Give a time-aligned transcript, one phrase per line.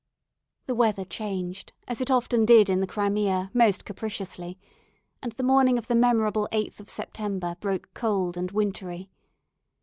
[0.65, 4.57] The weather changed, as it often did in the Crimea, most capriciously;
[5.21, 9.11] and the morning of the memorable 8th of September broke cold and wintry.